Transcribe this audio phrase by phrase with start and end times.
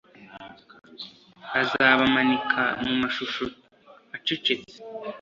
[1.61, 3.43] Azabamanika mumashusho
[4.15, 4.75] acecetse